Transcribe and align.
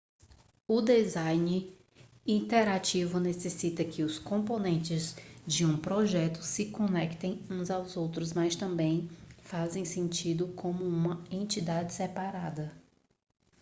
o 0.67 0.81
design 0.81 1.77
interativo 2.25 3.19
necessita 3.19 3.85
que 3.85 4.01
os 4.01 4.17
componentes 4.17 5.15
de 5.45 5.63
um 5.63 5.77
projeto 5.77 6.41
se 6.41 6.71
conectem 6.71 7.45
uns 7.47 7.69
aos 7.69 7.95
outros 7.95 8.33
mas 8.33 8.55
também 8.55 9.07
façam 9.43 9.85
sentido 9.85 10.47
como 10.55 10.83
uma 10.83 11.23
entidade 11.29 11.93
separada 11.93 12.71